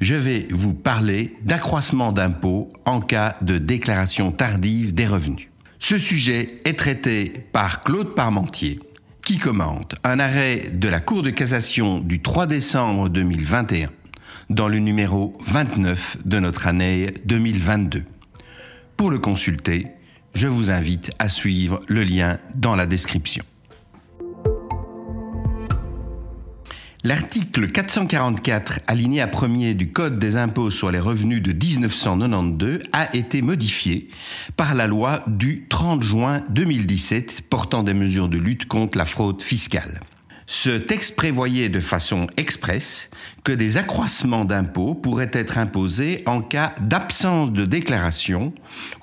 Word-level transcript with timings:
je 0.00 0.14
vais 0.14 0.48
vous 0.50 0.74
parler 0.74 1.34
d'accroissement 1.42 2.12
d'impôts 2.12 2.68
en 2.84 3.00
cas 3.00 3.36
de 3.42 3.58
déclaration 3.58 4.32
tardive 4.32 4.94
des 4.94 5.06
revenus. 5.06 5.48
Ce 5.78 5.98
sujet 5.98 6.60
est 6.64 6.78
traité 6.78 7.46
par 7.52 7.82
Claude 7.82 8.14
Parmentier, 8.14 8.80
qui 9.24 9.38
commente 9.38 9.96
un 10.04 10.18
arrêt 10.18 10.70
de 10.72 10.88
la 10.88 11.00
Cour 11.00 11.22
de 11.22 11.30
cassation 11.30 12.00
du 12.00 12.22
3 12.22 12.46
décembre 12.46 13.08
2021 13.08 13.90
dans 14.50 14.68
le 14.68 14.78
numéro 14.78 15.36
29 15.46 16.18
de 16.24 16.38
notre 16.38 16.66
année 16.66 17.14
2022. 17.24 18.04
Pour 18.96 19.10
le 19.10 19.18
consulter, 19.18 19.88
je 20.34 20.46
vous 20.46 20.70
invite 20.70 21.10
à 21.18 21.28
suivre 21.28 21.80
le 21.88 22.02
lien 22.02 22.38
dans 22.54 22.76
la 22.76 22.86
description. 22.86 23.44
L'article 27.06 27.68
444, 27.70 28.80
alinéa 28.86 29.26
1er 29.26 29.74
du 29.74 29.92
Code 29.92 30.18
des 30.18 30.36
impôts 30.36 30.70
sur 30.70 30.90
les 30.90 31.00
revenus 31.00 31.42
de 31.42 31.52
1992 31.52 32.80
a 32.94 33.14
été 33.14 33.42
modifié 33.42 34.08
par 34.56 34.74
la 34.74 34.86
loi 34.86 35.22
du 35.26 35.66
30 35.68 36.02
juin 36.02 36.42
2017 36.48 37.42
portant 37.50 37.82
des 37.82 37.92
mesures 37.92 38.30
de 38.30 38.38
lutte 38.38 38.64
contre 38.68 38.96
la 38.96 39.04
fraude 39.04 39.42
fiscale. 39.42 40.00
Ce 40.46 40.70
texte 40.70 41.14
prévoyait 41.14 41.68
de 41.68 41.80
façon 41.80 42.26
expresse 42.38 43.10
que 43.44 43.52
des 43.52 43.76
accroissements 43.76 44.46
d'impôts 44.46 44.94
pourraient 44.94 45.30
être 45.34 45.58
imposés 45.58 46.22
en 46.24 46.40
cas 46.40 46.74
d'absence 46.80 47.52
de 47.52 47.66
déclaration 47.66 48.54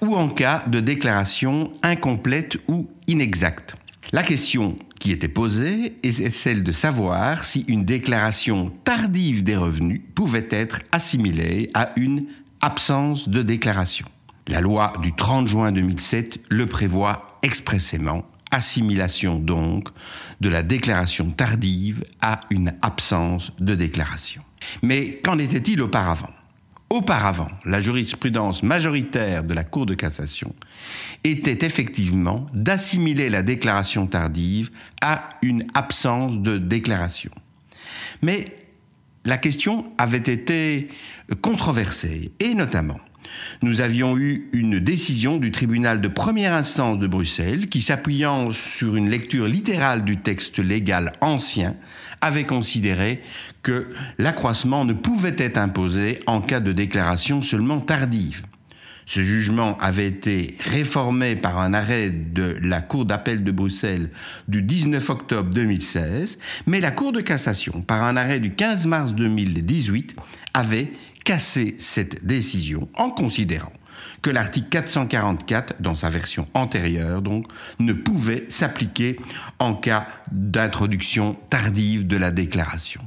ou 0.00 0.16
en 0.16 0.30
cas 0.30 0.64
de 0.68 0.80
déclaration 0.80 1.70
incomplète 1.82 2.56
ou 2.66 2.88
inexacte. 3.08 3.74
La 4.12 4.22
question 4.22 4.76
qui 5.00 5.10
était 5.10 5.28
posée 5.28 5.96
est 6.04 6.30
celle 6.30 6.62
de 6.62 6.70
savoir 6.70 7.42
si 7.42 7.64
une 7.66 7.84
déclaration 7.84 8.70
tardive 8.84 9.42
des 9.42 9.56
revenus 9.56 10.02
pouvait 10.14 10.46
être 10.50 10.80
assimilée 10.92 11.68
à 11.74 11.92
une 11.96 12.26
absence 12.60 13.28
de 13.28 13.42
déclaration. 13.42 14.06
La 14.46 14.60
loi 14.60 14.92
du 15.02 15.12
30 15.14 15.48
juin 15.48 15.72
2007 15.72 16.40
le 16.50 16.66
prévoit 16.66 17.38
expressément, 17.42 18.24
assimilation 18.50 19.38
donc 19.38 19.88
de 20.40 20.50
la 20.50 20.62
déclaration 20.62 21.30
tardive 21.30 22.04
à 22.20 22.40
une 22.50 22.74
absence 22.82 23.52
de 23.58 23.74
déclaration. 23.74 24.42
Mais 24.82 25.20
qu'en 25.24 25.38
était-il 25.38 25.80
auparavant? 25.80 26.30
Auparavant, 26.90 27.50
la 27.64 27.80
jurisprudence 27.80 28.64
majoritaire 28.64 29.44
de 29.44 29.54
la 29.54 29.62
Cour 29.62 29.86
de 29.86 29.94
cassation 29.94 30.52
était 31.22 31.64
effectivement 31.64 32.46
d'assimiler 32.52 33.30
la 33.30 33.44
déclaration 33.44 34.08
tardive 34.08 34.70
à 35.00 35.28
une 35.40 35.64
absence 35.74 36.38
de 36.38 36.58
déclaration. 36.58 37.30
Mais 38.22 38.44
la 39.24 39.38
question 39.38 39.86
avait 39.98 40.18
été 40.18 40.88
controversée, 41.42 42.32
et 42.40 42.54
notamment, 42.54 42.98
nous 43.62 43.80
avions 43.80 44.16
eu 44.16 44.48
une 44.52 44.78
décision 44.78 45.38
du 45.38 45.50
tribunal 45.52 46.00
de 46.00 46.08
première 46.08 46.54
instance 46.54 46.98
de 46.98 47.06
Bruxelles 47.06 47.68
qui, 47.68 47.80
s'appuyant 47.80 48.50
sur 48.50 48.96
une 48.96 49.10
lecture 49.10 49.46
littérale 49.46 50.04
du 50.04 50.18
texte 50.18 50.58
légal 50.58 51.12
ancien, 51.20 51.76
avait 52.20 52.44
considéré 52.44 53.22
que 53.62 53.88
l'accroissement 54.18 54.84
ne 54.84 54.92
pouvait 54.92 55.36
être 55.38 55.58
imposé 55.58 56.20
en 56.26 56.40
cas 56.40 56.60
de 56.60 56.72
déclaration 56.72 57.42
seulement 57.42 57.80
tardive. 57.80 58.42
Ce 59.10 59.18
jugement 59.24 59.76
avait 59.78 60.06
été 60.06 60.54
réformé 60.60 61.34
par 61.34 61.58
un 61.58 61.74
arrêt 61.74 62.10
de 62.10 62.56
la 62.62 62.80
Cour 62.80 63.06
d'appel 63.06 63.42
de 63.42 63.50
Bruxelles 63.50 64.08
du 64.46 64.62
19 64.62 65.10
octobre 65.10 65.50
2016, 65.52 66.38
mais 66.68 66.80
la 66.80 66.92
Cour 66.92 67.10
de 67.10 67.20
cassation, 67.20 67.82
par 67.82 68.04
un 68.04 68.16
arrêt 68.16 68.38
du 68.38 68.54
15 68.54 68.86
mars 68.86 69.12
2018, 69.16 70.14
avait 70.54 70.92
cassé 71.24 71.74
cette 71.76 72.24
décision 72.24 72.88
en 72.96 73.10
considérant 73.10 73.72
que 74.22 74.30
l'article 74.30 74.68
444, 74.68 75.82
dans 75.82 75.96
sa 75.96 76.08
version 76.08 76.46
antérieure 76.54 77.20
donc, 77.20 77.46
ne 77.80 77.92
pouvait 77.92 78.44
s'appliquer 78.48 79.18
en 79.58 79.74
cas 79.74 80.06
d'introduction 80.30 81.36
tardive 81.50 82.06
de 82.06 82.16
la 82.16 82.30
déclaration. 82.30 83.00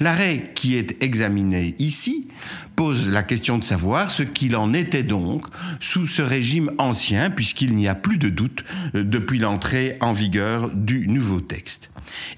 L'arrêt 0.00 0.52
qui 0.54 0.76
est 0.76 1.02
examiné 1.02 1.74
ici 1.78 2.28
pose 2.76 3.08
la 3.08 3.22
question 3.22 3.58
de 3.58 3.64
savoir 3.64 4.10
ce 4.10 4.22
qu'il 4.22 4.56
en 4.56 4.74
était 4.74 5.02
donc 5.02 5.46
sous 5.80 6.06
ce 6.06 6.22
régime 6.22 6.72
ancien, 6.78 7.30
puisqu'il 7.30 7.74
n'y 7.74 7.88
a 7.88 7.94
plus 7.94 8.18
de 8.18 8.28
doute 8.28 8.64
euh, 8.94 9.04
depuis 9.04 9.38
l'entrée 9.38 9.96
en 10.00 10.12
vigueur 10.12 10.70
du 10.70 11.06
nouveau 11.06 11.40
texte. 11.40 11.90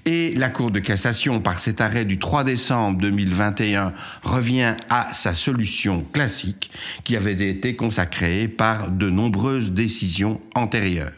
Et 0.05 0.33
la 0.35 0.49
Cour 0.49 0.71
de 0.71 0.79
cassation, 0.79 1.41
par 1.41 1.59
cet 1.59 1.81
arrêt 1.81 2.05
du 2.05 2.19
3 2.19 2.43
décembre 2.43 2.99
2021, 2.99 3.93
revient 4.23 4.75
à 4.89 5.11
sa 5.11 5.33
solution 5.33 6.05
classique 6.13 6.71
qui 7.03 7.15
avait 7.15 7.49
été 7.49 7.75
consacrée 7.75 8.47
par 8.47 8.89
de 8.91 9.09
nombreuses 9.09 9.71
décisions 9.71 10.39
antérieures. 10.55 11.13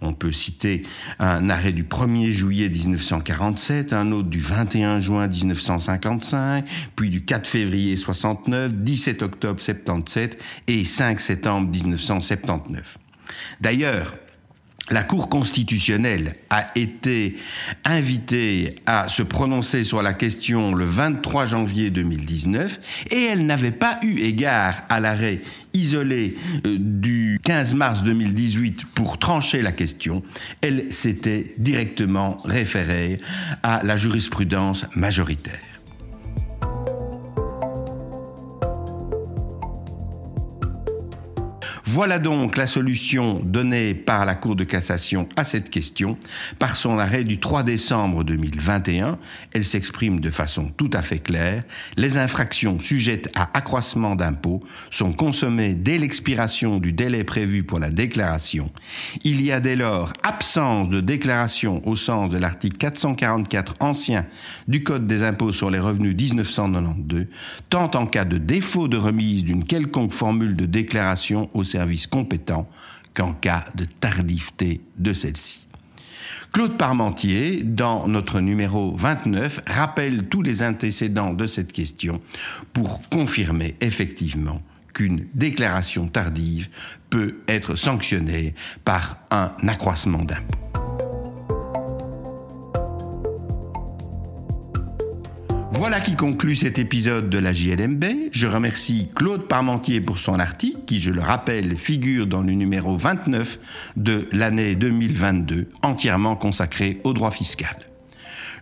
On 0.00 0.12
peut 0.12 0.32
citer 0.32 0.84
un 1.18 1.50
arrêt 1.50 1.72
du 1.72 1.84
1er 1.84 2.30
juillet 2.30 2.68
1947, 2.68 3.92
un 3.92 4.12
autre 4.12 4.28
du 4.28 4.38
21 4.38 5.00
juin 5.00 5.26
1955, 5.26 6.64
puis 6.94 7.10
du 7.10 7.24
4 7.24 7.48
février 7.48 7.96
69, 7.96 8.74
17 8.74 9.22
octobre 9.22 9.60
77 9.60 10.38
et 10.68 10.84
5 10.84 11.18
septembre 11.18 11.68
1979. 11.70 12.98
D'ailleurs, 13.60 14.14
la 14.90 15.02
Cour 15.02 15.28
constitutionnelle 15.28 16.34
a 16.50 16.66
été 16.74 17.36
invitée 17.84 18.76
à 18.86 19.08
se 19.08 19.22
prononcer 19.22 19.84
sur 19.84 20.02
la 20.02 20.12
question 20.12 20.74
le 20.74 20.84
23 20.84 21.46
janvier 21.46 21.90
2019 21.90 22.80
et 23.10 23.24
elle 23.24 23.46
n'avait 23.46 23.70
pas 23.70 23.98
eu 24.02 24.18
égard 24.20 24.82
à 24.88 25.00
l'arrêt 25.00 25.40
isolé 25.74 26.36
euh, 26.66 26.76
du 26.78 27.40
15 27.44 27.74
mars 27.74 28.02
2018 28.02 28.86
pour 28.94 29.18
trancher 29.18 29.62
la 29.62 29.72
question. 29.72 30.22
Elle 30.60 30.92
s'était 30.92 31.54
directement 31.58 32.38
référée 32.44 33.18
à 33.62 33.82
la 33.84 33.96
jurisprudence 33.96 34.86
majoritaire. 34.94 35.67
Voilà 41.90 42.18
donc 42.18 42.58
la 42.58 42.66
solution 42.66 43.40
donnée 43.42 43.94
par 43.94 44.26
la 44.26 44.34
Cour 44.34 44.56
de 44.56 44.64
cassation 44.64 45.26
à 45.36 45.44
cette 45.44 45.70
question 45.70 46.18
par 46.58 46.76
son 46.76 46.98
arrêt 46.98 47.24
du 47.24 47.40
3 47.40 47.62
décembre 47.62 48.24
2021. 48.24 49.18
Elle 49.54 49.64
s'exprime 49.64 50.20
de 50.20 50.30
façon 50.30 50.70
tout 50.76 50.90
à 50.92 51.00
fait 51.00 51.18
claire. 51.18 51.62
Les 51.96 52.18
infractions 52.18 52.78
sujettes 52.78 53.30
à 53.34 53.48
accroissement 53.56 54.16
d'impôts 54.16 54.62
sont 54.90 55.14
consommées 55.14 55.72
dès 55.72 55.96
l'expiration 55.96 56.78
du 56.78 56.92
délai 56.92 57.24
prévu 57.24 57.64
pour 57.64 57.78
la 57.78 57.88
déclaration. 57.88 58.70
Il 59.24 59.40
y 59.40 59.50
a 59.50 59.58
dès 59.58 59.74
lors 59.74 60.12
absence 60.22 60.90
de 60.90 61.00
déclaration 61.00 61.80
au 61.88 61.96
sens 61.96 62.28
de 62.28 62.36
l'article 62.36 62.76
444 62.76 63.76
ancien 63.80 64.26
du 64.66 64.82
Code 64.82 65.06
des 65.06 65.22
impôts 65.22 65.52
sur 65.52 65.70
les 65.70 65.80
revenus 65.80 66.14
1992, 66.14 67.28
tant 67.70 67.90
en 67.94 68.04
cas 68.04 68.26
de 68.26 68.36
défaut 68.36 68.88
de 68.88 68.98
remise 68.98 69.42
d'une 69.42 69.64
quelconque 69.64 70.12
formule 70.12 70.54
de 70.54 70.66
déclaration 70.66 71.48
au 71.54 71.64
service 71.64 71.77
compétent 72.10 72.68
qu'en 73.14 73.32
cas 73.32 73.64
de 73.74 73.84
tardiveté 73.84 74.80
de 74.96 75.12
celle-ci. 75.12 75.64
Claude 76.52 76.78
Parmentier, 76.78 77.62
dans 77.62 78.08
notre 78.08 78.40
numéro 78.40 78.94
29, 78.96 79.60
rappelle 79.66 80.28
tous 80.28 80.42
les 80.42 80.62
antécédents 80.62 81.34
de 81.34 81.46
cette 81.46 81.72
question 81.72 82.20
pour 82.72 83.06
confirmer 83.08 83.76
effectivement 83.80 84.62
qu'une 84.94 85.26
déclaration 85.34 86.08
tardive 86.08 86.68
peut 87.10 87.36
être 87.48 87.74
sanctionnée 87.74 88.54
par 88.84 89.18
un 89.30 89.52
accroissement 89.68 90.24
d'impôt. 90.24 90.67
Voilà 95.78 96.00
qui 96.00 96.16
conclut 96.16 96.56
cet 96.56 96.80
épisode 96.80 97.30
de 97.30 97.38
la 97.38 97.52
JLMB. 97.52 98.04
Je 98.32 98.48
remercie 98.48 99.10
Claude 99.14 99.46
Parmentier 99.46 100.00
pour 100.00 100.18
son 100.18 100.40
article 100.40 100.80
qui, 100.86 101.00
je 101.00 101.12
le 101.12 101.20
rappelle, 101.20 101.76
figure 101.76 102.26
dans 102.26 102.42
le 102.42 102.50
numéro 102.50 102.96
29 102.96 103.60
de 103.96 104.28
l'année 104.32 104.74
2022, 104.74 105.68
entièrement 105.82 106.34
consacré 106.34 107.00
au 107.04 107.12
droit 107.12 107.30
fiscal. 107.30 107.76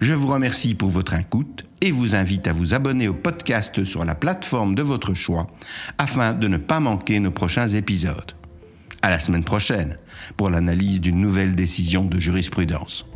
Je 0.02 0.12
vous 0.12 0.26
remercie 0.26 0.74
pour 0.74 0.90
votre 0.90 1.14
écoute 1.14 1.64
et 1.80 1.90
vous 1.90 2.14
invite 2.14 2.48
à 2.48 2.52
vous 2.52 2.74
abonner 2.74 3.08
au 3.08 3.14
podcast 3.14 3.82
sur 3.84 4.04
la 4.04 4.14
plateforme 4.14 4.74
de 4.74 4.82
votre 4.82 5.14
choix 5.14 5.46
afin 5.96 6.34
de 6.34 6.48
ne 6.48 6.58
pas 6.58 6.80
manquer 6.80 7.18
nos 7.18 7.30
prochains 7.30 7.68
épisodes. 7.68 8.32
À 9.00 9.08
la 9.08 9.20
semaine 9.20 9.44
prochaine 9.44 9.96
pour 10.36 10.50
l'analyse 10.50 11.00
d'une 11.00 11.22
nouvelle 11.22 11.54
décision 11.54 12.04
de 12.04 12.20
jurisprudence. 12.20 13.06